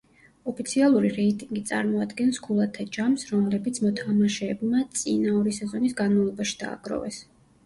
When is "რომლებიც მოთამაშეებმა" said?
3.35-4.83